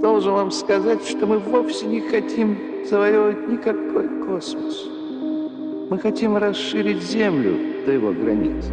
Должен 0.00 0.32
вам 0.32 0.50
сказать, 0.50 1.04
что 1.06 1.26
мы 1.26 1.38
вовсе 1.38 1.84
не 1.84 2.00
хотим 2.00 2.56
завоевывать 2.88 3.46
никакой 3.48 4.08
космос. 4.24 4.86
Мы 5.90 5.98
хотим 5.98 6.38
расширить 6.38 7.02
Землю 7.02 7.84
до 7.84 7.92
его 7.92 8.12
границ. 8.12 8.64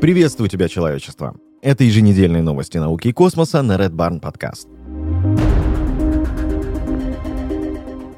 Приветствую 0.00 0.48
тебя, 0.48 0.68
человечество. 0.68 1.36
Это 1.60 1.84
еженедельные 1.84 2.42
новости 2.42 2.78
науки 2.78 3.08
и 3.08 3.12
космоса 3.12 3.62
на 3.62 3.76
Red 3.76 3.90
Barn 3.90 4.18
Podcast. 4.18 4.66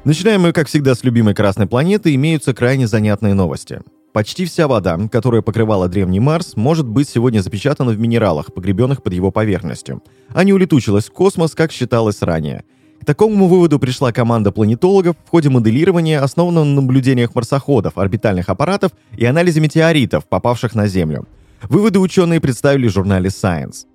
Начинаем 0.05 0.41
мы, 0.41 0.53
как 0.53 0.67
всегда, 0.67 0.95
с 0.95 1.03
любимой 1.03 1.35
Красной 1.35 1.67
планеты, 1.67 2.15
имеются 2.15 2.53
крайне 2.53 2.87
занятные 2.87 3.33
новости. 3.33 3.81
Почти 4.13 4.43
вся 4.43 4.67
вода, 4.67 4.99
которая 5.09 5.41
покрывала 5.41 5.87
древний 5.87 6.19
Марс, 6.19 6.57
может 6.57 6.85
быть 6.85 7.07
сегодня 7.07 7.39
запечатана 7.39 7.91
в 7.91 7.99
минералах, 7.99 8.53
погребенных 8.53 9.03
под 9.03 9.13
его 9.13 9.31
поверхностью, 9.31 10.03
а 10.29 10.43
не 10.43 10.51
улетучилась 10.51 11.05
в 11.05 11.13
космос, 11.13 11.55
как 11.55 11.71
считалось 11.71 12.21
ранее. 12.21 12.65
К 13.01 13.05
такому 13.05 13.47
выводу 13.47 13.79
пришла 13.79 14.11
команда 14.11 14.51
планетологов 14.51 15.15
в 15.25 15.29
ходе 15.29 15.49
моделирования, 15.49 16.19
основанного 16.19 16.65
на 16.65 16.81
наблюдениях 16.81 17.33
марсоходов, 17.33 17.97
орбитальных 17.97 18.49
аппаратов 18.49 18.91
и 19.17 19.25
анализе 19.25 19.61
метеоритов, 19.61 20.27
попавших 20.27 20.75
на 20.75 20.87
Землю. 20.87 21.25
Выводы 21.63 21.99
ученые 21.99 22.41
представили 22.41 22.89
в 22.89 22.91
журнале 22.91 23.29
Science. 23.29 23.85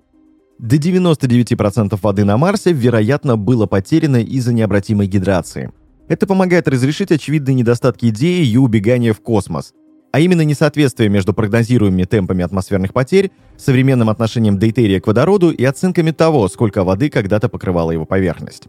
До 0.57 0.77
99% 0.77 1.97
воды 2.01 2.25
на 2.25 2.37
Марсе, 2.37 2.73
вероятно, 2.73 3.37
было 3.37 3.67
потеряно 3.67 4.17
из-за 4.17 4.51
необратимой 4.51 5.05
гидрации. 5.05 5.71
Это 6.07 6.25
помогает 6.25 6.67
разрешить 6.67 7.11
очевидные 7.11 7.53
недостатки 7.53 8.07
идеи 8.07 8.43
ее 8.43 8.61
убегания 8.61 9.13
в 9.13 9.21
космос, 9.21 9.73
а 10.11 10.19
именно 10.19 10.41
несоответствие 10.41 11.09
между 11.09 11.33
прогнозируемыми 11.33 12.03
темпами 12.03 12.43
атмосферных 12.43 12.93
потерь, 12.93 13.31
современным 13.57 14.09
отношением 14.09 14.57
дейтерия 14.57 14.99
к 14.99 15.07
водороду 15.07 15.51
и 15.51 15.63
оценками 15.63 16.11
того, 16.11 16.47
сколько 16.47 16.83
воды 16.83 17.09
когда-то 17.09 17.49
покрывала 17.49 17.91
его 17.91 18.05
поверхность. 18.05 18.67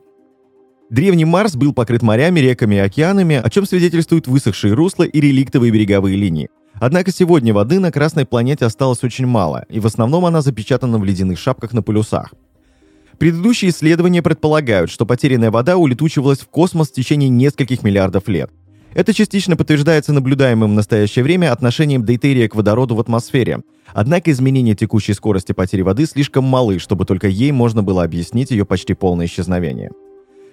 Древний 0.91 1.27
Марс 1.27 1.55
был 1.55 1.75
покрыт 1.75 2.03
морями, 2.03 2.41
реками 2.41 2.77
и 2.77 2.79
океанами, 2.79 3.37
о 3.37 3.51
чем 3.51 3.67
свидетельствуют 3.67 4.27
высохшие 4.27 4.73
русла 4.73 5.05
и 5.05 5.21
реликтовые 5.21 5.71
береговые 5.71 6.17
линии. 6.17 6.49
Однако 6.81 7.13
сегодня 7.13 7.53
воды 7.53 7.79
на 7.79 7.93
Красной 7.93 8.25
планете 8.25 8.65
осталось 8.65 9.05
очень 9.05 9.27
мало, 9.27 9.67
и 9.69 9.81
в 9.81 9.87
основном 9.87 10.25
она 10.25 10.41
запечатана 10.41 10.99
в 10.99 11.05
ледяных 11.05 11.39
шапках 11.39 11.73
на 11.73 11.83
полюсах. 11.83 12.33
Предыдущие 13.19 13.73
исследования 13.73 14.23
предполагают, 14.23 14.91
что 14.91 15.05
потерянная 15.05 15.51
вода 15.51 15.77
улетучивалась 15.77 16.39
в 16.39 16.49
космос 16.49 16.89
в 16.89 16.95
течение 16.95 17.29
нескольких 17.29 17.83
миллиардов 17.83 18.29
лет. 18.29 18.51
Это 18.99 19.15
частично 19.15 19.57
подтверждается 19.57 20.13
наблюдаемым 20.13 20.73
в 20.73 20.75
настоящее 20.75 21.23
время 21.23 21.53
отношением 21.53 22.05
дейтерия 22.05 22.49
к 22.49 22.57
водороду 22.57 22.97
в 22.97 23.01
атмосфере. 23.01 23.61
Однако 23.95 24.33
изменения 24.33 24.75
текущей 24.75 25.15
скорости 25.15 25.53
потери 25.53 25.83
воды 25.83 26.05
слишком 26.05 26.43
малы, 26.43 26.81
чтобы 26.81 27.05
только 27.05 27.29
ей 27.29 27.53
можно 27.53 27.85
было 27.85 28.03
объяснить 28.03 28.51
ее 28.51 28.65
почти 28.65 28.95
полное 28.95 29.27
исчезновение. 29.27 29.93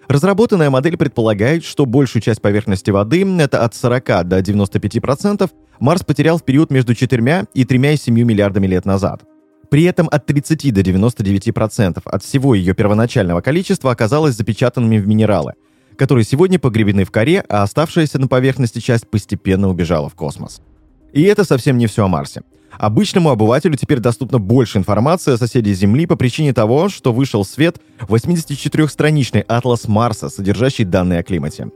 Разработанная 0.08 0.70
модель 0.70 0.96
предполагает, 0.96 1.66
что 1.66 1.88
большую 1.88 2.22
часть 2.22 2.40
поверхности 2.40 2.92
воды, 2.92 3.26
это 3.40 3.64
от 3.64 3.73
40 3.73 4.06
до 4.28 4.40
95%, 4.42 5.50
Марс 5.80 6.04
потерял 6.04 6.38
в 6.38 6.44
период 6.44 6.70
между 6.70 6.94
4 6.94 7.48
и 7.56 7.64
3,7 7.64 8.12
миллиардами 8.12 8.68
лет 8.68 8.86
назад. 8.86 9.23
При 9.72 9.86
этом 9.86 10.08
от 10.12 10.28
30 10.28 10.72
до 10.72 10.82
99% 10.82 12.00
от 12.06 12.23
всего 12.23 12.54
ее 12.54 12.76
первоначального 12.76 13.42
количества 13.42 13.90
оказалось 13.90 14.36
запечатанными 14.36 15.00
в 15.00 15.08
минералы– 15.08 15.54
которые 15.98 16.26
сегодня 16.26 16.60
погребены 16.60 17.06
в 17.06 17.12
коре, 17.12 17.44
а 17.50 17.64
оставшаяся 17.64 18.20
на 18.20 18.28
поверхности 18.28 18.80
часть 18.80 19.08
постепенно 19.10 19.70
убежала 19.70 20.10
в 20.10 20.16
космос. 20.16 20.62
И 21.14 21.24
это 21.24 21.44
совсем 21.44 21.78
не 21.78 21.88
все 21.88 22.06
о 22.06 22.08
Марсе. 22.08 22.42
Обычному 22.78 23.30
обывателю 23.30 23.76
теперь 23.78 24.00
доступна 24.00 24.40
больше 24.40 24.78
информации 24.78 25.34
о 25.34 25.38
соседе 25.38 25.73
Земли 25.73 26.06
по 26.06 26.16
причине 26.16 26.54
того, 26.54 26.90
что 26.90 27.14
вышел 27.14 27.44
в 27.44 27.48
свет 27.48 27.80
84-страничный 28.02 29.42
атлас 29.42 29.88
Марса, 29.88 30.30
содержащий 30.30 30.84
данные 30.84 31.20
о 31.20 31.23
климате. 31.23 31.70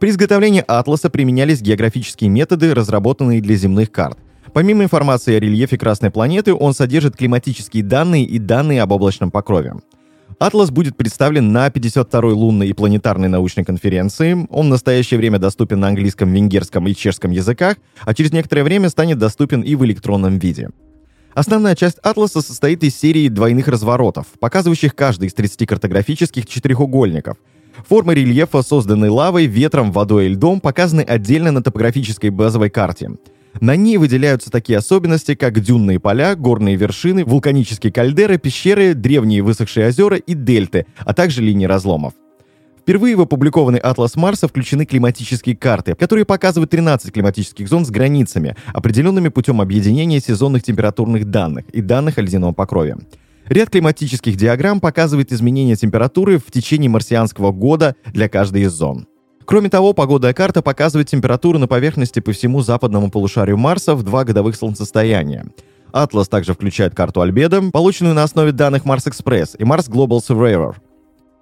При 0.00 0.10
изготовлении 0.10 0.64
атласа 0.66 1.10
применялись 1.10 1.60
географические 1.60 2.28
методы, 2.28 2.74
разработанные 2.74 3.40
для 3.40 3.54
земных 3.54 3.92
карт. 3.92 4.18
Помимо 4.52 4.82
информации 4.82 5.36
о 5.36 5.40
рельефе 5.40 5.78
Красной 5.78 6.10
планеты, 6.10 6.52
он 6.52 6.74
содержит 6.74 7.16
климатические 7.16 7.84
данные 7.84 8.24
и 8.24 8.38
данные 8.38 8.82
об 8.82 8.90
облачном 8.90 9.30
покрове. 9.30 9.74
Атлас 10.42 10.72
будет 10.72 10.96
представлен 10.96 11.52
на 11.52 11.68
52-й 11.68 12.32
лунной 12.32 12.66
и 12.66 12.72
планетарной 12.72 13.28
научной 13.28 13.62
конференции. 13.62 14.48
Он 14.50 14.66
в 14.66 14.70
настоящее 14.70 15.18
время 15.18 15.38
доступен 15.38 15.78
на 15.78 15.86
английском, 15.86 16.32
венгерском 16.32 16.88
и 16.88 16.96
чешском 16.96 17.30
языках, 17.30 17.76
а 18.00 18.12
через 18.12 18.32
некоторое 18.32 18.64
время 18.64 18.88
станет 18.88 19.18
доступен 19.18 19.60
и 19.60 19.76
в 19.76 19.84
электронном 19.84 20.40
виде. 20.40 20.70
Основная 21.32 21.76
часть 21.76 21.98
атласа 22.02 22.42
состоит 22.42 22.82
из 22.82 22.96
серии 22.96 23.28
двойных 23.28 23.68
разворотов, 23.68 24.26
показывающих 24.40 24.96
каждый 24.96 25.28
из 25.28 25.34
30 25.34 25.64
картографических 25.64 26.44
четырехугольников. 26.44 27.36
Формы 27.88 28.16
рельефа, 28.16 28.62
созданные 28.62 29.12
лавой, 29.12 29.46
ветром, 29.46 29.92
водой 29.92 30.26
и 30.26 30.28
льдом, 30.30 30.58
показаны 30.58 31.02
отдельно 31.02 31.52
на 31.52 31.62
топографической 31.62 32.30
базовой 32.30 32.68
карте. 32.68 33.12
На 33.60 33.76
ней 33.76 33.98
выделяются 33.98 34.50
такие 34.50 34.78
особенности, 34.78 35.34
как 35.34 35.60
дюнные 35.60 36.00
поля, 36.00 36.34
горные 36.34 36.76
вершины, 36.76 37.24
вулканические 37.24 37.92
кальдеры, 37.92 38.38
пещеры, 38.38 38.94
древние 38.94 39.42
высохшие 39.42 39.88
озера 39.88 40.16
и 40.16 40.34
дельты, 40.34 40.86
а 41.00 41.12
также 41.12 41.42
линии 41.42 41.66
разломов. 41.66 42.14
Впервые 42.80 43.14
в 43.14 43.20
опубликованный 43.20 43.78
атлас 43.78 44.16
Марса 44.16 44.48
включены 44.48 44.84
климатические 44.86 45.56
карты, 45.56 45.94
которые 45.94 46.24
показывают 46.24 46.70
13 46.70 47.12
климатических 47.12 47.68
зон 47.68 47.84
с 47.84 47.90
границами, 47.90 48.56
определенными 48.74 49.28
путем 49.28 49.60
объединения 49.60 50.18
сезонных 50.18 50.64
температурных 50.64 51.26
данных 51.26 51.66
и 51.72 51.80
данных 51.80 52.18
о 52.18 52.22
ледяном 52.22 52.54
покрове. 52.54 52.96
Ряд 53.46 53.70
климатических 53.70 54.36
диаграмм 54.36 54.80
показывает 54.80 55.32
изменения 55.32 55.76
температуры 55.76 56.38
в 56.38 56.50
течение 56.50 56.90
марсианского 56.90 57.52
года 57.52 57.94
для 58.12 58.28
каждой 58.28 58.62
из 58.62 58.72
зон. 58.72 59.06
Кроме 59.44 59.68
того, 59.68 59.92
погодная 59.92 60.32
карта 60.32 60.62
показывает 60.62 61.08
температуру 61.08 61.58
на 61.58 61.66
поверхности 61.66 62.20
по 62.20 62.32
всему 62.32 62.62
западному 62.62 63.10
полушарию 63.10 63.58
Марса 63.58 63.94
в 63.94 64.02
два 64.02 64.24
годовых 64.24 64.56
солнцестояния. 64.56 65.46
Атлас 65.92 66.28
также 66.28 66.54
включает 66.54 66.94
карту 66.94 67.20
Альбедо, 67.20 67.70
полученную 67.70 68.14
на 68.14 68.22
основе 68.22 68.52
данных 68.52 68.84
Mars 68.84 69.06
Express 69.06 69.56
и 69.58 69.64
Mars 69.64 69.90
Global 69.90 70.20
Surveyor. 70.26 70.76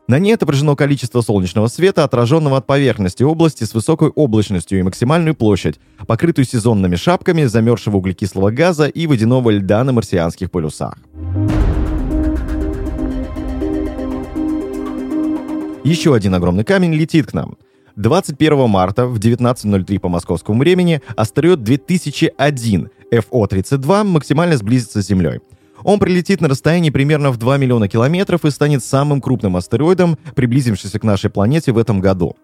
На 0.08 0.18
ней 0.18 0.34
отображено 0.34 0.74
количество 0.74 1.20
солнечного 1.20 1.68
света, 1.68 2.02
отраженного 2.02 2.56
от 2.56 2.66
поверхности 2.66 3.22
области 3.22 3.62
с 3.62 3.74
высокой 3.74 4.08
облачностью 4.08 4.80
и 4.80 4.82
максимальную 4.82 5.36
площадь, 5.36 5.78
покрытую 6.08 6.46
сезонными 6.46 6.96
шапками 6.96 7.44
замерзшего 7.44 7.98
углекислого 7.98 8.50
газа 8.50 8.88
и 8.88 9.06
водяного 9.06 9.50
льда 9.50 9.84
на 9.84 9.92
марсианских 9.92 10.50
полюсах. 10.50 10.96
Еще 15.84 16.12
один 16.12 16.34
огромный 16.34 16.64
камень 16.64 16.94
летит 16.94 17.26
к 17.26 17.34
нам– 17.34 17.56
21 18.00 18.66
марта 18.68 19.06
в 19.06 19.18
19.03 19.18 19.98
по 19.98 20.08
московскому 20.08 20.58
времени 20.58 21.02
астероид 21.16 21.62
2001 21.62 22.90
FO-32 23.12 24.04
максимально 24.04 24.56
сблизится 24.56 25.02
с 25.02 25.06
Землей. 25.06 25.40
Он 25.82 25.98
прилетит 25.98 26.40
на 26.40 26.48
расстоянии 26.48 26.90
примерно 26.90 27.30
в 27.30 27.36
2 27.36 27.58
миллиона 27.58 27.88
километров 27.88 28.44
и 28.44 28.50
станет 28.50 28.82
самым 28.82 29.20
крупным 29.20 29.56
астероидом, 29.56 30.18
приблизившимся 30.34 30.98
к 30.98 31.04
нашей 31.04 31.30
планете 31.30 31.72
в 31.72 31.78
этом 31.78 32.00
году. 32.00 32.36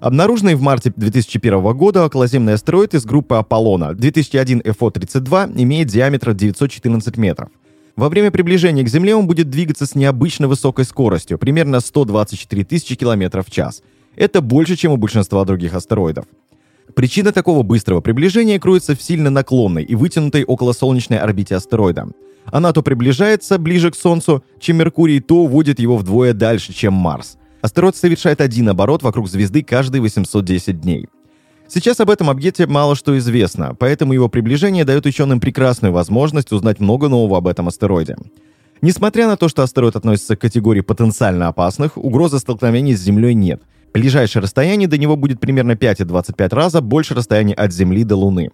Обнаруженный 0.00 0.54
в 0.54 0.62
марте 0.62 0.92
2001 0.96 1.62
года 1.76 2.04
околоземный 2.04 2.54
астероид 2.54 2.94
из 2.94 3.04
группы 3.04 3.36
Аполлона 3.36 3.94
2001 3.94 4.60
FO-32 4.60 5.62
имеет 5.62 5.88
диаметр 5.88 6.32
914 6.32 7.16
метров. 7.18 7.50
Во 7.96 8.08
время 8.08 8.30
приближения 8.30 8.82
к 8.82 8.88
Земле 8.88 9.14
он 9.14 9.26
будет 9.26 9.50
двигаться 9.50 9.86
с 9.86 9.94
необычно 9.94 10.48
высокой 10.48 10.84
скоростью, 10.84 11.38
примерно 11.38 11.80
124 11.80 12.64
тысячи 12.64 12.94
километров 12.96 13.46
в 13.46 13.50
час– 13.50 13.82
это 14.16 14.40
больше, 14.40 14.76
чем 14.76 14.92
у 14.92 14.96
большинства 14.96 15.44
других 15.44 15.74
астероидов. 15.74 16.26
Причина 16.94 17.32
такого 17.32 17.62
быстрого 17.62 18.00
приближения 18.00 18.58
кроется 18.60 18.94
в 18.94 19.02
сильно 19.02 19.30
наклонной 19.30 19.82
и 19.82 19.94
вытянутой 19.94 20.44
околосолнечной 20.44 21.18
орбите 21.18 21.56
астероида. 21.56 22.08
Она 22.46 22.72
то 22.72 22.82
приближается 22.82 23.58
ближе 23.58 23.90
к 23.90 23.96
Солнцу, 23.96 24.44
чем 24.60 24.76
Меркурий, 24.76 25.20
то 25.20 25.36
уводит 25.44 25.80
его 25.80 25.96
вдвое 25.96 26.34
дальше, 26.34 26.72
чем 26.72 26.92
Марс. 26.92 27.36
Астероид 27.62 27.96
совершает 27.96 28.40
один 28.42 28.68
оборот 28.68 29.02
вокруг 29.02 29.28
звезды 29.28 29.62
каждые 29.62 30.02
810 30.02 30.80
дней. 30.80 31.08
Сейчас 31.66 31.98
об 32.00 32.10
этом 32.10 32.28
объекте 32.28 32.66
мало 32.66 32.94
что 32.94 33.16
известно, 33.16 33.74
поэтому 33.74 34.12
его 34.12 34.28
приближение 34.28 34.84
дает 34.84 35.06
ученым 35.06 35.40
прекрасную 35.40 35.92
возможность 35.92 36.52
узнать 36.52 36.78
много 36.78 37.08
нового 37.08 37.38
об 37.38 37.48
этом 37.48 37.68
астероиде. 37.68 38.16
Несмотря 38.82 39.26
на 39.26 39.38
то, 39.38 39.48
что 39.48 39.62
астероид 39.62 39.96
относится 39.96 40.36
к 40.36 40.42
категории 40.42 40.82
потенциально 40.82 41.48
опасных, 41.48 41.96
угрозы 41.96 42.38
столкновений 42.38 42.94
с 42.94 43.00
Землей 43.00 43.32
нет– 43.32 43.62
Ближайшее 43.94 44.42
расстояние 44.42 44.88
до 44.88 44.98
него 44.98 45.14
будет 45.14 45.38
примерно 45.38 45.72
5,25 45.72 46.52
раза 46.52 46.80
больше 46.80 47.14
расстояния 47.14 47.54
от 47.54 47.72
Земли 47.72 48.02
до 48.02 48.16
Луны. 48.16 48.50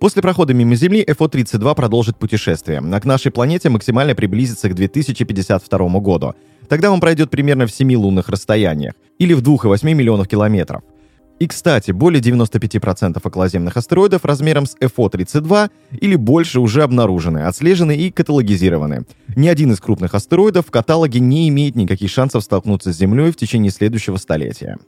После 0.00 0.22
прохода 0.22 0.54
мимо 0.54 0.76
Земли 0.76 1.04
FO-32 1.06 1.74
продолжит 1.74 2.16
путешествие, 2.18 2.80
а 2.82 3.00
к 3.00 3.04
нашей 3.04 3.30
планете 3.30 3.68
максимально 3.68 4.14
приблизится 4.14 4.70
к 4.70 4.74
2052 4.74 6.00
году. 6.00 6.34
Тогда 6.70 6.90
он 6.90 7.00
пройдет 7.00 7.28
примерно 7.28 7.66
в 7.66 7.70
7 7.70 7.94
лунных 7.96 8.30
расстояниях, 8.30 8.94
или 9.18 9.34
в 9.34 9.42
2,8 9.42 9.92
миллионах 9.92 10.26
километров. 10.26 10.82
И, 11.38 11.46
кстати, 11.46 11.92
более 11.92 12.20
95% 12.20 13.20
околоземных 13.22 13.76
астероидов 13.76 14.24
размером 14.24 14.66
с 14.66 14.76
FO-32 14.76 15.70
или 16.00 16.16
больше 16.16 16.60
уже 16.60 16.82
обнаружены, 16.82 17.38
отслежены 17.38 17.96
и 17.96 18.10
каталогизированы. 18.10 19.04
Ни 19.36 19.46
один 19.48 19.72
из 19.72 19.80
крупных 19.80 20.14
астероидов 20.14 20.66
в 20.66 20.70
каталоге 20.70 21.20
не 21.20 21.48
имеет 21.48 21.76
никаких 21.76 22.10
шансов 22.10 22.42
столкнуться 22.42 22.92
с 22.92 22.96
Землей 22.96 23.30
в 23.30 23.36
течение 23.36 23.70
следующего 23.70 24.16
столетия. 24.16 24.78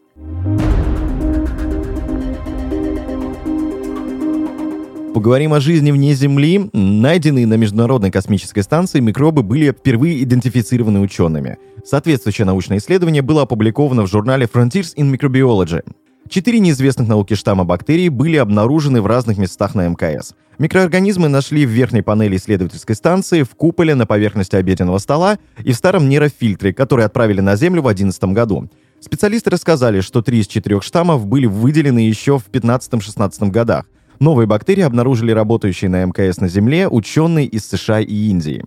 Поговорим 5.15 5.53
о 5.53 5.61
жизни 5.61 5.91
вне 5.91 6.15
Земли. 6.15 6.71
Найденные 6.73 7.47
на 7.47 7.55
Международной 7.55 8.13
космической 8.13 8.63
станции 8.63 9.01
микробы 9.01 9.43
были 9.43 9.73
впервые 9.73 10.23
идентифицированы 10.23 11.01
учеными. 11.01 11.59
Соответствующее 11.85 12.45
научное 12.45 12.79
исследование 12.79 13.21
было 13.21 13.43
опубликовано 13.43 14.03
в 14.03 14.07
журнале 14.07 14.49
Frontiers 14.53 14.95
in 14.97 15.13
Microbiology. 15.13 15.83
Четыре 16.31 16.61
неизвестных 16.61 17.09
науки 17.09 17.35
штамма 17.35 17.65
бактерий 17.65 18.09
были 18.09 18.37
обнаружены 18.37 19.03
в 19.03 19.07
разных 19.09 19.37
местах 19.37 19.75
на 19.75 19.89
МКС. 19.89 20.35
Микроорганизмы 20.59 21.27
нашли 21.27 21.67
в 21.67 21.71
верхней 21.71 22.03
панели 22.03 22.37
исследовательской 22.37 22.95
станции, 22.95 23.43
в 23.43 23.57
куполе 23.57 23.97
на 23.97 24.07
поверхности 24.07 24.55
обеденного 24.55 24.99
стола 24.99 25.41
и 25.65 25.73
в 25.73 25.75
старом 25.75 26.09
нейрофильтре, 26.09 26.73
который 26.73 27.05
отправили 27.05 27.41
на 27.41 27.57
Землю 27.57 27.81
в 27.81 27.87
2011 27.87 28.25
году. 28.27 28.71
Специалисты 29.01 29.51
рассказали, 29.51 30.03
что 30.03 30.23
три 30.23 30.39
из 30.39 30.47
четырех 30.47 30.85
штаммов 30.85 31.27
были 31.27 31.47
выделены 31.47 31.99
еще 31.99 32.39
в 32.39 32.49
15-16 32.49 33.51
годах. 33.51 33.87
Новые 34.21 34.47
бактерии 34.47 34.83
обнаружили 34.83 35.33
работающие 35.33 35.91
на 35.91 36.05
МКС 36.05 36.39
на 36.41 36.47
Земле 36.47 36.87
ученые 36.87 37.47
из 37.47 37.67
США 37.67 37.99
и 37.99 38.15
Индии. 38.15 38.65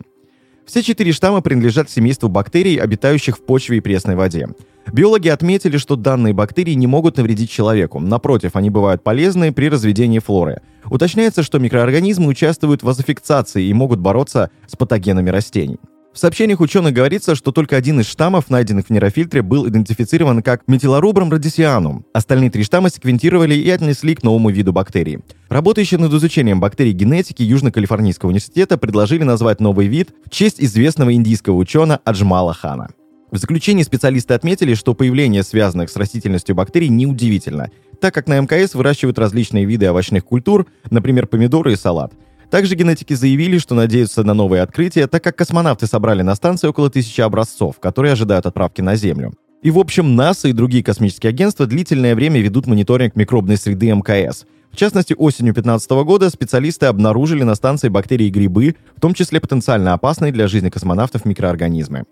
Все 0.65 0.83
четыре 0.83 1.13
штамма 1.13 1.39
принадлежат 1.39 1.89
семейству 1.89 2.27
бактерий, 2.27 2.75
обитающих 2.75 3.38
в 3.38 3.45
почве 3.45 3.77
и 3.77 3.80
пресной 3.80 4.15
воде. 4.15 4.50
Биологи 4.92 5.30
отметили, 5.30 5.78
что 5.78 5.96
данные 5.96 6.34
бактерии 6.34 6.74
не 6.74 6.88
могут 6.88 7.18
навредить 7.18 7.50
человеку. 7.50 8.00
Напротив, 8.00 8.52
они 8.56 8.70
бывают 8.70 9.04
полезны 9.04 9.52
при 9.52 9.70
разведении 9.70 10.20
флоры. 10.20 10.62
Уточняется, 10.86 11.44
что 11.44 11.60
микроорганизмы 11.60 12.28
участвуют 12.28 12.84
в 12.84 12.90
азофиксации 12.90 13.66
и 13.66 13.74
могут 13.74 14.00
бороться 14.00 14.52
с 14.68 14.76
патогенами 14.76 15.30
растений. 15.30 15.80
В 16.14 16.20
сообщениях 16.20 16.60
ученых 16.60 16.94
говорится, 16.94 17.34
что 17.34 17.52
только 17.52 17.76
один 17.76 18.00
из 18.00 18.06
штаммов, 18.06 18.52
найденных 18.52 18.86
в 18.86 18.90
нейрофильтре, 18.92 19.42
был 19.42 19.68
идентифицирован 19.68 20.44
как 20.44 20.62
метилорубром 20.68 21.32
радисианум. 21.32 22.06
Остальные 22.14 22.52
три 22.52 22.64
штамма 22.64 22.92
секвентировали 22.92 23.56
и 23.56 23.68
отнесли 23.72 24.14
к 24.14 24.22
новому 24.22 24.52
виду 24.52 24.74
бактерий. 24.74 25.22
Работающие 25.50 26.00
над 26.00 26.14
изучением 26.14 26.60
бактерий 26.60 26.92
генетики 26.92 27.42
Южно-Калифорнийского 27.42 28.28
университета 28.28 28.78
предложили 28.78 29.24
назвать 29.24 29.60
новый 29.60 29.88
вид 29.88 30.14
в 30.24 30.30
честь 30.30 30.62
известного 30.62 31.12
индийского 31.16 31.56
ученого 31.56 32.00
Аджмала 32.06 32.54
Хана. 32.54 32.90
В 33.34 33.38
заключении 33.38 33.82
специалисты 33.82 34.36
отметили, 34.36 34.76
что 34.76 34.94
появление 34.94 35.42
связанных 35.42 35.90
с 35.90 35.96
растительностью 35.96 36.54
бактерий 36.54 36.90
неудивительно, 36.90 37.72
так 38.00 38.14
как 38.14 38.28
на 38.28 38.40
МКС 38.40 38.76
выращивают 38.76 39.18
различные 39.18 39.66
виды 39.66 39.90
овощных 39.90 40.24
культур, 40.24 40.68
например, 40.92 41.26
помидоры 41.26 41.74
и 41.74 41.76
салат. 41.76 42.14
Также 42.52 42.76
генетики 42.76 43.16
заявили, 43.16 43.58
что 43.58 43.74
надеются 43.74 44.24
на 44.24 44.36
новые 44.36 44.62
открытия, 44.62 45.08
так 45.08 45.24
как 45.24 45.36
космонавты 45.36 45.88
собрали 45.88 46.22
на 46.22 46.36
станции 46.36 46.68
около 46.68 46.92
тысячи 46.92 47.22
образцов, 47.22 47.80
которые 47.80 48.12
ожидают 48.12 48.46
отправки 48.46 48.82
на 48.82 48.96
Землю. 48.96 49.34
И 49.64 49.72
в 49.72 49.80
общем, 49.80 50.16
НАСА 50.16 50.50
и 50.50 50.54
другие 50.54 50.84
космические 50.84 51.32
агентства 51.32 51.66
длительное 51.66 52.14
время 52.14 52.40
ведут 52.40 52.68
мониторинг 52.68 53.16
микробной 53.16 53.58
среды 53.58 53.88
МКС. 53.88 54.46
В 54.72 54.78
частности, 54.78 55.16
осенью 55.18 55.56
2015 55.56 55.90
года 56.06 56.30
специалисты 56.30 56.86
обнаружили 56.86 57.42
на 57.42 57.56
станции 57.56 57.90
бактерии 57.90 58.28
и 58.28 58.32
грибы, 58.32 58.76
в 58.96 59.02
том 59.02 59.16
числе 59.16 59.40
потенциально 59.40 59.94
опасные 59.94 60.32
для 60.32 60.48
жизни 60.48 60.70
космонавтов 60.70 61.26
микроорганизмы. 61.26 62.04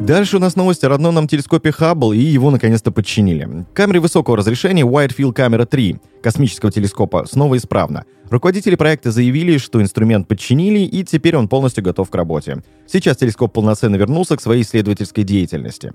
Дальше 0.00 0.36
у 0.36 0.40
нас 0.40 0.54
новости 0.54 0.86
о 0.86 0.90
родном 0.90 1.26
телескопе 1.26 1.72
Хаббл, 1.72 2.12
и 2.12 2.18
его 2.18 2.50
наконец-то 2.50 2.92
подчинили. 2.92 3.66
Камере 3.74 3.98
высокого 3.98 4.36
разрешения 4.36 4.84
Wide 4.84 5.14
Field 5.16 5.34
Camera 5.34 5.66
3 5.66 5.96
космического 6.22 6.70
телескопа 6.70 7.26
снова 7.26 7.56
исправна. 7.56 8.04
Руководители 8.30 8.76
проекта 8.76 9.10
заявили, 9.10 9.58
что 9.58 9.82
инструмент 9.82 10.28
подчинили, 10.28 10.80
и 10.80 11.02
теперь 11.02 11.36
он 11.36 11.48
полностью 11.48 11.82
готов 11.82 12.10
к 12.10 12.14
работе. 12.14 12.62
Сейчас 12.86 13.16
телескоп 13.16 13.52
полноценно 13.52 13.96
вернулся 13.96 14.36
к 14.36 14.40
своей 14.40 14.62
исследовательской 14.62 15.24
деятельности. 15.24 15.92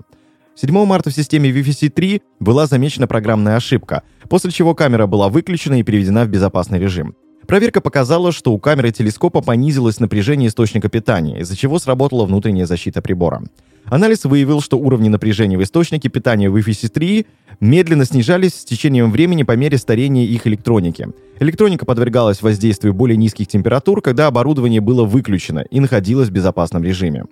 7 0.54 0.84
марта 0.84 1.10
в 1.10 1.14
системе 1.14 1.50
VFC-3 1.50 2.20
была 2.40 2.66
замечена 2.66 3.06
программная 3.06 3.56
ошибка, 3.56 4.02
после 4.28 4.50
чего 4.50 4.74
камера 4.74 5.06
была 5.06 5.28
выключена 5.28 5.80
и 5.80 5.82
переведена 5.82 6.24
в 6.24 6.28
безопасный 6.28 6.78
режим. 6.78 7.16
Проверка 7.46 7.80
показала, 7.80 8.32
что 8.32 8.52
у 8.52 8.58
камеры 8.58 8.90
телескопа 8.90 9.40
понизилось 9.42 10.00
напряжение 10.00 10.48
источника 10.48 10.88
питания, 10.88 11.40
из-за 11.40 11.56
чего 11.56 11.78
сработала 11.78 12.24
внутренняя 12.24 12.66
защита 12.66 13.02
прибора. 13.02 13.42
Анализ 13.86 14.24
выявил, 14.24 14.62
что 14.62 14.78
уровни 14.78 15.08
напряжения 15.08 15.58
в 15.58 15.62
источнике 15.62 16.08
питания 16.08 16.48
в 16.48 16.56
FEC-3 16.56 17.26
медленно 17.60 18.06
снижались 18.06 18.54
с 18.54 18.64
течением 18.64 19.10
времени 19.10 19.42
по 19.42 19.56
мере 19.56 19.76
старения 19.76 20.24
их 20.24 20.46
электроники. 20.46 21.08
Электроника 21.38 21.84
подвергалась 21.84 22.40
воздействию 22.40 22.94
более 22.94 23.18
низких 23.18 23.46
температур, 23.46 24.00
когда 24.00 24.26
оборудование 24.26 24.80
было 24.80 25.04
выключено 25.04 25.60
и 25.70 25.80
находилось 25.80 26.30
в 26.30 26.32
безопасном 26.32 26.82
режиме. 26.82 27.24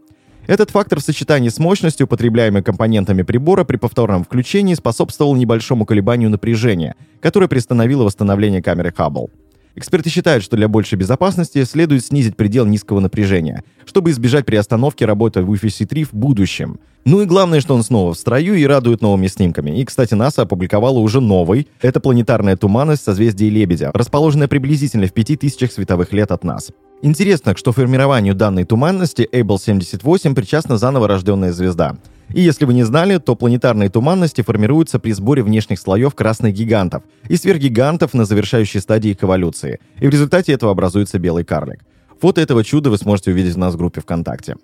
Этот 0.46 0.70
фактор 0.70 0.98
в 0.98 1.02
сочетании 1.02 1.48
с 1.48 1.58
мощностью, 1.58 2.06
потребляемой 2.06 2.62
компонентами 2.62 3.22
прибора 3.22 3.64
при 3.64 3.76
повторном 3.76 4.24
включении, 4.24 4.74
способствовал 4.74 5.36
небольшому 5.36 5.86
колебанию 5.86 6.30
напряжения, 6.30 6.96
которое 7.20 7.46
приостановило 7.46 8.02
восстановление 8.02 8.60
камеры 8.60 8.92
Хаббл. 8.92 9.30
Эксперты 9.74 10.10
считают, 10.10 10.44
что 10.44 10.56
для 10.56 10.68
большей 10.68 10.98
безопасности 10.98 11.64
следует 11.64 12.04
снизить 12.04 12.36
предел 12.36 12.66
низкого 12.66 13.00
напряжения, 13.00 13.64
чтобы 13.86 14.10
избежать 14.10 14.44
приостановки 14.44 15.02
работы 15.02 15.40
Wi-Fi 15.40 15.68
C3 15.68 16.04
в 16.04 16.12
будущем. 16.12 16.78
Ну 17.04 17.22
и 17.22 17.24
главное, 17.24 17.60
что 17.60 17.74
он 17.74 17.82
снова 17.82 18.12
в 18.12 18.18
строю 18.18 18.54
и 18.54 18.64
радует 18.64 19.00
новыми 19.00 19.26
снимками. 19.26 19.80
И, 19.80 19.84
кстати, 19.84 20.14
НАСА 20.14 20.42
опубликовала 20.42 20.98
уже 20.98 21.20
новый. 21.20 21.68
Это 21.80 22.00
планетарная 22.00 22.56
туманность 22.56 23.02
созвездия 23.02 23.48
Лебедя, 23.48 23.90
расположенная 23.94 24.46
приблизительно 24.46 25.06
в 25.06 25.12
5000 25.12 25.72
световых 25.72 26.12
лет 26.12 26.30
от 26.30 26.44
нас. 26.44 26.70
Интересно, 27.00 27.56
что 27.56 27.72
формированию 27.72 28.34
данной 28.34 28.64
туманности 28.64 29.28
Able 29.32 29.58
78 29.58 30.34
причастна 30.34 30.76
заново 30.76 31.08
рожденная 31.08 31.52
звезда. 31.52 31.96
И 32.34 32.40
если 32.40 32.64
вы 32.64 32.74
не 32.74 32.84
знали, 32.84 33.18
то 33.18 33.34
планетарные 33.34 33.88
туманности 33.88 34.42
формируются 34.42 34.98
при 34.98 35.12
сборе 35.12 35.42
внешних 35.42 35.78
слоев 35.78 36.14
красных 36.14 36.54
гигантов 36.54 37.02
и 37.28 37.36
сверхгигантов 37.36 38.14
на 38.14 38.24
завершающей 38.24 38.80
стадии 38.80 39.10
их 39.10 39.22
эволюции. 39.22 39.80
И 40.00 40.06
в 40.06 40.10
результате 40.10 40.52
этого 40.52 40.72
образуется 40.72 41.18
белый 41.18 41.44
карлик. 41.44 41.80
Фото 42.20 42.40
этого 42.40 42.62
чуда 42.62 42.90
вы 42.90 42.98
сможете 42.98 43.32
увидеть 43.32 43.56
у 43.56 43.60
нас 43.60 43.74
в 43.74 43.78
группе 43.78 44.00
ВКонтакте. 44.00 44.56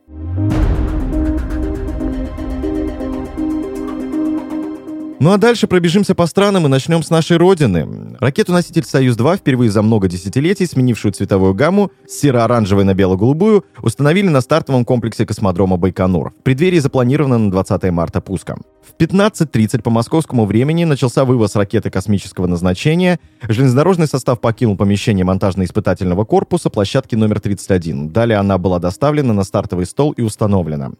Ну 5.21 5.33
а 5.33 5.37
дальше 5.37 5.67
пробежимся 5.67 6.15
по 6.15 6.27
странам 6.27 6.67
и 6.67 6.69
начнем 6.69 7.03
с 7.03 7.11
нашей 7.11 7.39
родины. 7.39 8.17
Ракету-носитель 8.21 8.85
«Союз-2», 8.85 9.39
впервые 9.39 9.69
за 9.69 9.83
много 9.83 10.07
десятилетий 10.07 10.65
сменившую 10.65 11.13
цветовую 11.13 11.55
гамму 11.55 11.91
с 12.07 12.21
серо-оранжевой 12.21 12.85
на 12.85 12.95
бело-голубую, 12.95 13.65
установили 13.83 14.29
на 14.29 14.41
стартовом 14.41 14.85
комплексе 14.85 15.27
космодрома 15.27 15.77
Байконур. 15.77 16.33
В 16.39 16.43
преддверии 16.45 16.79
запланировано 16.79 17.37
на 17.39 17.51
20 17.51 17.91
марта 17.91 18.21
пуска. 18.21 18.59
В 18.81 18.95
15.30 18.97 19.83
по 19.83 19.91
московскому 19.91 20.47
времени 20.47 20.85
начался 20.85 21.25
вывоз 21.25 21.57
ракеты 21.57 21.91
космического 21.91 22.47
назначения. 22.47 23.19
Железнодорожный 23.43 24.07
состав 24.07 24.41
покинул 24.41 24.77
помещение 24.77 25.25
монтажно-испытательного 25.25 26.25
корпуса 26.27 26.71
площадки 26.71 27.17
номер 27.17 27.41
31. 27.41 28.11
Далее 28.11 28.39
она 28.39 28.57
была 28.57 28.79
доставлена 28.79 29.33
на 29.35 29.43
стартовый 29.43 29.87
стол 29.87 30.13
и 30.13 30.23
установлена. 30.23 30.93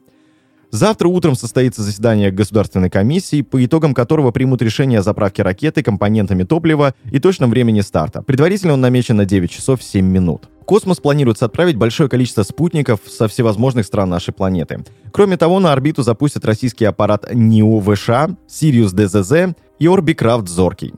Завтра 0.71 1.09
утром 1.09 1.35
состоится 1.35 1.83
заседание 1.83 2.31
Государственной 2.31 2.91
комиссии, 2.91 3.41
по 3.41 3.65
итогам 3.65 3.95
которого 3.95 4.33
примут 4.33 4.61
решение 4.61 4.99
о 4.99 5.03
заправке 5.03 5.43
ракеты 5.43 5.83
компонентами 5.83 6.43
топлива 6.43 6.95
и 7.11 7.19
точном 7.19 7.51
времени 7.51 7.81
старта. 7.81 8.23
Предварительно 8.23 8.75
он 8.75 8.81
намечен 8.83 9.17
на 9.17 9.25
9 9.25 9.51
часов 9.51 9.83
7 9.83 10.05
минут. 10.05 10.49
В 10.61 10.65
космос 10.65 10.99
планируется 10.99 11.47
отправить 11.47 11.77
большое 11.77 12.11
количество 12.11 12.43
спутников 12.43 13.01
со 13.07 13.29
всевозможных 13.29 13.87
стран 13.87 14.11
нашей 14.11 14.35
планеты. 14.35 14.85
Кроме 15.11 15.39
того, 15.39 15.59
на 15.61 15.73
орбиту 15.73 16.03
запустят 16.03 16.45
российский 16.45 16.85
аппарат 16.85 17.33
НИУ-ВШ, 17.33 18.37
Сириус 18.47 18.93
ДЗЗ 18.93 19.55
и 19.79 19.87
Орбикрафт 19.87 20.49
Зоркий. 20.49 20.93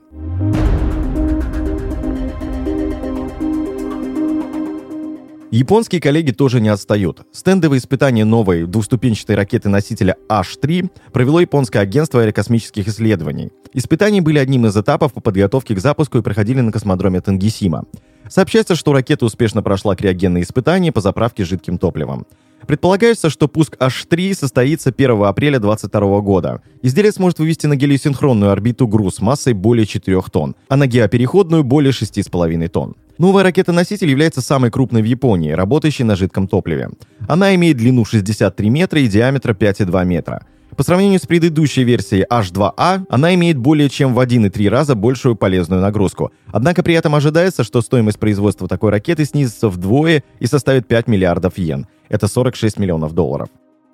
Японские 5.51 5.99
коллеги 5.99 6.31
тоже 6.31 6.61
не 6.61 6.69
отстают. 6.69 7.23
Стендовые 7.33 7.79
испытания 7.79 8.23
новой 8.23 8.65
двухступенчатой 8.65 9.35
ракеты-носителя 9.35 10.15
H-3 10.29 10.89
провело 11.11 11.41
японское 11.41 11.79
агентство 11.79 12.21
аэрокосмических 12.21 12.87
исследований. 12.87 13.51
Испытания 13.73 14.21
были 14.21 14.37
одним 14.37 14.65
из 14.67 14.77
этапов 14.77 15.11
по 15.11 15.19
подготовке 15.19 15.75
к 15.75 15.79
запуску 15.79 16.17
и 16.17 16.21
проходили 16.21 16.61
на 16.61 16.71
космодроме 16.71 17.19
Тангисима. 17.19 17.83
Сообщается, 18.29 18.75
что 18.75 18.93
ракета 18.93 19.25
успешно 19.25 19.61
прошла 19.61 19.93
криогенные 19.97 20.43
испытания 20.43 20.93
по 20.93 21.01
заправке 21.01 21.43
жидким 21.43 21.77
топливом. 21.77 22.25
Предполагается, 22.67 23.29
что 23.29 23.47
пуск 23.47 23.75
H3 23.77 24.35
состоится 24.35 24.89
1 24.89 25.23
апреля 25.23 25.59
2022 25.59 26.21
года. 26.21 26.61
Изделие 26.81 27.11
сможет 27.11 27.39
вывести 27.39 27.67
на 27.67 27.75
гелиосинхронную 27.75 28.51
орбиту 28.51 28.87
груз 28.87 29.21
массой 29.21 29.53
более 29.53 29.85
4 29.85 30.21
тонн, 30.31 30.55
а 30.69 30.77
на 30.77 30.87
геопереходную 30.87 31.63
более 31.63 31.91
6,5 31.91 32.67
тонн. 32.69 32.95
Новая 33.17 33.43
ракета-носитель 33.43 34.09
является 34.09 34.41
самой 34.41 34.71
крупной 34.71 35.01
в 35.01 35.05
Японии, 35.05 35.51
работающей 35.51 36.03
на 36.03 36.15
жидком 36.15 36.47
топливе. 36.47 36.89
Она 37.27 37.53
имеет 37.55 37.77
длину 37.77 38.05
63 38.05 38.69
метра 38.69 38.99
и 38.99 39.07
диаметр 39.07 39.51
5,2 39.51 40.05
метра. 40.05 40.45
По 40.75 40.83
сравнению 40.83 41.19
с 41.19 41.27
предыдущей 41.27 41.83
версией 41.83 42.25
H2A, 42.25 43.05
она 43.09 43.35
имеет 43.35 43.57
более 43.57 43.89
чем 43.89 44.13
в 44.15 44.19
1,3 44.19 44.69
раза 44.69 44.95
большую 44.95 45.35
полезную 45.35 45.81
нагрузку. 45.81 46.31
Однако 46.47 46.81
при 46.81 46.95
этом 46.95 47.13
ожидается, 47.13 47.63
что 47.63 47.81
стоимость 47.81 48.19
производства 48.19 48.67
такой 48.67 48.89
ракеты 48.89 49.25
снизится 49.25 49.67
вдвое 49.69 50.23
и 50.39 50.47
составит 50.47 50.87
5 50.87 51.07
миллиардов 51.07 51.57
йен. 51.57 51.87
Это 52.11 52.27
46 52.27 52.77
миллионов 52.77 53.13
долларов. 53.13 53.47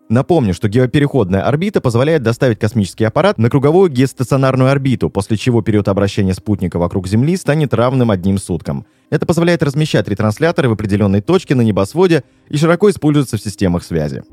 Напомню, 0.09 0.55
что 0.55 0.67
геопереходная 0.67 1.43
орбита 1.43 1.81
позволяет 1.81 2.23
доставить 2.23 2.57
космический 2.57 3.03
аппарат 3.03 3.37
на 3.37 3.49
круговую 3.49 3.91
геостационарную 3.91 4.71
орбиту, 4.71 5.11
после 5.11 5.37
чего 5.37 5.61
период 5.61 5.87
обращения 5.87 6.33
спутника 6.33 6.79
вокруг 6.79 7.07
Земли 7.07 7.37
станет 7.37 7.75
равным 7.75 8.09
одним 8.09 8.39
суткам. 8.39 8.87
Это 9.11 9.27
позволяет 9.27 9.61
размещать 9.61 10.07
ретрансляторы 10.07 10.67
в 10.67 10.71
определенной 10.71 11.21
точке 11.21 11.53
на 11.53 11.61
небосводе 11.61 12.23
и 12.49 12.57
широко 12.57 12.89
используется 12.89 13.37
в 13.37 13.41
системах 13.41 13.83
связи. 13.83 14.23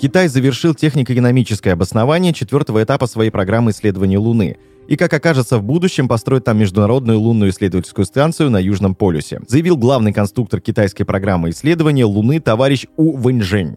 Китай 0.00 0.28
завершил 0.28 0.74
технико-экономическое 0.74 1.72
обоснование 1.72 2.32
четвертого 2.32 2.82
этапа 2.82 3.06
своей 3.06 3.30
программы 3.30 3.72
исследования 3.72 4.18
Луны 4.18 4.56
и, 4.88 4.96
как 4.96 5.12
окажется 5.12 5.58
в 5.58 5.62
будущем, 5.62 6.08
построит 6.08 6.44
там 6.44 6.58
международную 6.58 7.18
лунную 7.18 7.50
исследовательскую 7.50 8.04
станцию 8.04 8.50
на 8.50 8.58
Южном 8.58 8.94
полюсе, 8.94 9.40
заявил 9.46 9.76
главный 9.76 10.12
конструктор 10.12 10.60
китайской 10.60 11.04
программы 11.04 11.50
исследования 11.50 12.04
Луны 12.04 12.40
товарищ 12.40 12.86
У 12.96 13.16
Вэньжэнь. 13.16 13.76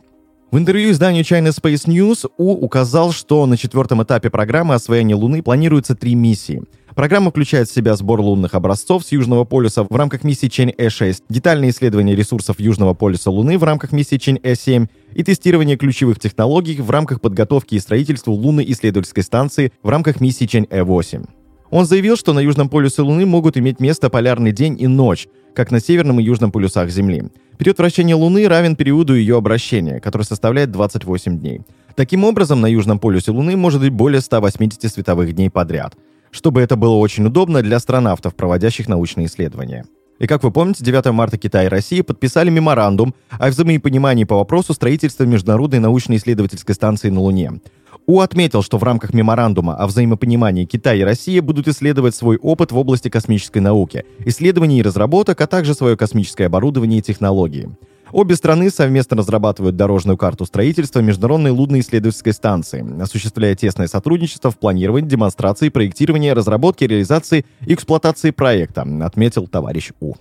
В 0.52 0.58
интервью 0.58 0.92
изданию 0.92 1.24
China 1.24 1.50
Space 1.50 1.88
News 1.88 2.30
У 2.38 2.54
указал, 2.54 3.12
что 3.12 3.46
на 3.46 3.58
четвертом 3.58 4.04
этапе 4.04 4.30
программы 4.30 4.74
освоения 4.74 5.16
Луны 5.16 5.42
планируется 5.42 5.96
три 5.96 6.16
миссии— 6.16 6.64
Программа 6.96 7.30
включает 7.30 7.68
в 7.68 7.74
себя 7.74 7.98
сбор 7.98 8.22
лунных 8.22 8.54
образцов 8.54 9.04
с 9.04 9.12
Южного 9.12 9.44
полюса 9.44 9.84
в 9.84 9.94
рамках 9.94 10.24
миссии 10.24 10.48
Чэнь-Э6, 10.48 11.24
детальное 11.28 11.70
исследование 11.70 12.16
ресурсов 12.16 12.58
Южного 12.58 12.94
полюса 12.94 13.30
Луны 13.32 13.58
в 13.58 13.66
рамках 13.66 13.92
миссии 13.92 14.16
Чэнь-Э7 14.16 14.88
и 15.14 15.24
тестирование 15.24 15.76
ключевых 15.76 16.22
технологий 16.22 16.78
в 16.80 16.90
рамках 16.90 17.20
подготовки 17.20 17.76
и 17.76 17.80
строительства 17.80 18.32
лунной 18.32 18.64
исследовательской 18.72 19.24
станции 19.24 19.74
в 19.84 19.90
рамках 19.90 20.22
миссии 20.22 20.46
Чэнь-Э8. 20.46 21.28
Он 21.70 21.86
заявил, 21.86 22.16
что 22.16 22.32
на 22.32 22.40
Южном 22.40 22.70
полюсе 22.70 23.02
Луны 23.02 23.26
могут 23.26 23.58
иметь 23.58 23.82
место 23.82 24.10
полярный 24.10 24.54
день 24.54 24.78
и 24.80 24.88
ночь, 24.88 25.28
как 25.54 25.72
на 25.72 25.82
Северном 25.82 26.22
и 26.22 26.24
Южном 26.24 26.54
полюсах 26.54 26.90
Земли. 26.92 27.24
Период 27.58 27.78
вращения 27.78 28.16
Луны 28.16 28.48
равен 28.48 28.78
периоду 28.78 29.16
ее 29.16 29.36
обращения, 29.36 30.00
который 30.00 30.24
составляет 30.24 30.72
28 30.72 31.40
дней. 31.40 31.60
Таким 31.98 32.24
образом, 32.24 32.62
на 32.62 32.68
Южном 32.68 33.00
полюсе 33.00 33.32
Луны 33.32 33.58
может 33.58 33.82
быть 33.82 33.92
более 33.92 34.22
180 34.22 34.90
световых 34.90 35.34
дней 35.34 35.50
подряд– 35.50 35.98
чтобы 36.36 36.62
это 36.62 36.76
было 36.76 36.96
очень 36.96 37.26
удобно 37.26 37.62
для 37.62 37.78
астронавтов, 37.78 38.36
проводящих 38.36 38.90
научные 38.90 39.28
исследования. 39.28 39.86
И 40.20 40.28
как 40.28 40.44
вы 40.44 40.52
помните, 40.52 40.84
9 40.84 41.06
марта 41.12 41.38
Китай 41.38 41.66
и 41.66 41.70
Россия 41.70 42.04
подписали 42.04 42.50
меморандум 42.50 43.16
о 43.32 43.50
взаимопонимании 43.50 44.26
по 44.26 44.36
вопросу 44.36 44.74
строительства 44.74 45.24
Международной 45.24 45.80
научно-исследовательской 45.80 46.76
станции 46.76 47.10
на 47.10 47.22
Луне. 47.22 47.62
У 48.06 48.20
отметил, 48.20 48.62
что 48.62 48.78
в 48.78 48.84
рамках 48.84 49.14
меморандума 49.14 49.76
о 49.76 49.88
взаимопонимании 49.88 50.66
Китай 50.66 51.00
и 51.00 51.04
Россия 51.04 51.42
будут 51.42 51.68
исследовать 51.68 52.16
свой 52.16 52.38
опыт 52.38 52.72
в 52.72 52.78
области 52.78 53.10
космической 53.10 53.60
науки, 53.60 54.06
исследований 54.26 54.80
и 54.80 54.84
разработок, 54.84 55.42
а 55.42 55.48
также 55.48 55.74
свое 55.74 55.98
космическое 55.98 56.46
оборудование 56.46 57.00
и 57.00 57.02
технологии. 57.02 57.70
Обе 58.16 58.38
страны 58.38 58.70
совместно 58.70 59.18
разрабатывают 59.18 59.76
дорожную 59.76 60.16
карту 60.16 60.46
строительства 60.46 61.02
Международной 61.02 61.52
лунной 61.52 61.82
исследовательской 61.82 62.32
станции, 62.32 63.02
осуществляя 63.02 63.56
тесное 63.56 63.88
сотрудничество 63.88 64.52
в 64.52 64.58
планировании, 64.58 65.10
демонстрации, 65.10 65.68
проектировании, 65.68 66.30
разработке, 66.30 66.88
реализации 66.88 67.46
и 67.68 67.74
эксплуатации 67.74 68.32
проекта, 68.32 68.88
отметил 69.02 69.48
товарищ 69.48 69.92
У. 70.00 70.14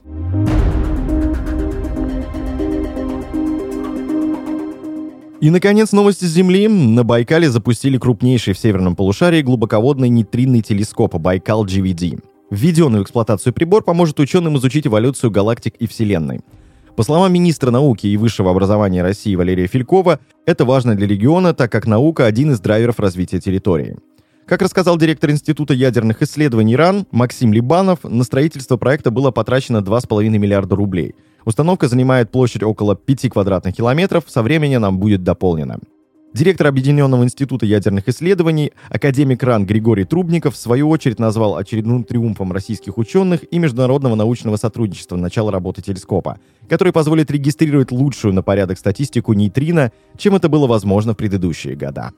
И, 5.41 5.51
наконец, 5.51 5.93
новости 5.93 6.25
с 6.25 6.33
Земли. 6.33 6.67
На 6.67 7.05
Байкале 7.05 7.49
запустили 7.49 7.97
крупнейший 7.97 8.55
в 8.55 8.59
северном 8.59 8.97
полушарии 8.97 9.41
глубоководный 9.43 10.09
нейтринный 10.09 10.63
телескоп 10.63 11.15
Байкал 11.15 11.65
GVD. 11.65 12.21
Введенный 12.51 12.99
в 12.99 13.03
эксплуатацию 13.05 13.53
прибор 13.53 13.85
поможет 13.85 14.19
ученым 14.19 14.57
изучить 14.59 14.89
эволюцию 14.89 15.31
галактик 15.31 15.77
и 15.77 15.87
Вселенной. 15.87 16.41
По 16.97 17.03
словам 17.03 17.33
министра 17.33 17.73
науки 17.73 18.07
и 18.07 18.17
высшего 18.17 18.53
образования 18.53 19.03
России 19.03 19.35
Валерия 19.35 19.67
Филькова, 19.67 20.21
это 20.47 20.65
важно 20.65 20.95
для 20.95 21.09
региона, 21.09 21.53
так 21.53 21.73
как 21.73 21.89
наука– 21.89 22.25
один 22.27 22.53
из 22.53 22.61
драйверов 22.61 23.01
развития 23.01 23.41
территории. 23.41 23.97
Как 24.47 24.63
рассказал 24.63 24.97
директор 24.97 25.31
Института 25.31 25.75
ядерных 25.75 26.23
исследований 26.23 26.77
РАН 26.77 27.07
Максим 27.11 27.53
Либанов, 27.53 28.05
на 28.05 28.23
строительство 28.23 28.77
проекта 28.77 29.11
было 29.11 29.33
потрачено 29.33 29.79
2,5 29.79 30.29
миллиарда 30.29 30.77
рублей. 30.77 31.17
Установка 31.45 31.89
занимает 31.89 32.31
площадь 32.31 32.63
около 32.63 32.95
5 32.95 33.29
квадратных 33.29 33.75
километров, 33.75 34.25
со 34.29 34.43
временем 34.45 34.83
нам 34.83 34.99
будет 34.99 35.25
дополнена. 35.25 35.81
Директор 36.35 36.67
Объединенного 36.67 37.23
института 37.23 37.64
ядерных 37.64 38.09
исследований, 38.09 38.73
академик 38.88 39.41
РАН 39.41 39.67
Григорий 39.67 40.05
Трубников 40.05 40.55
в 40.55 40.59
свою 40.59 40.88
очередь 40.88 41.21
назвал 41.21 41.57
очередным 41.57 42.03
триумфом 42.03 42.50
российских 42.50 42.99
ученых 42.99 43.45
и 43.53 43.59
международного 43.61 44.17
научного 44.17 44.57
сотрудничества 44.57 45.14
начала 45.14 45.53
работы 45.53 45.81
телескопа, 45.81 46.41
который 46.69 46.93
позволит 46.93 47.31
регистрировать 47.31 47.93
лучшую 47.93 48.35
на 48.35 48.43
порядок 48.43 48.79
статистику 48.81 49.33
нейтрино, 49.33 49.93
чем 50.19 50.35
это 50.35 50.49
было 50.49 50.67
возможно 50.67 51.12
в 51.12 51.17
предыдущие 51.17 51.76
года. 51.76 52.11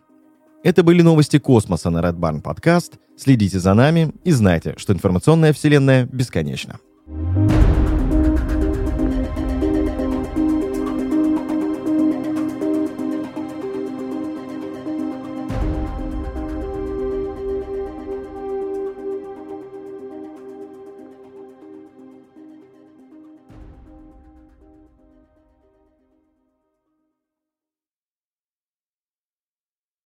Это 0.64 0.82
были 0.82 1.02
новости 1.02 1.38
космоса 1.38 1.90
на 1.90 1.98
Red 1.98 2.18
Barn 2.18 2.42
Podcast. 2.42 2.94
Следите 3.18 3.58
за 3.58 3.74
нами 3.74 4.14
и 4.24 4.30
знайте, 4.30 4.76
что 4.78 4.94
информационная 4.94 5.52
вселенная 5.52 6.06
бесконечна. 6.06 6.78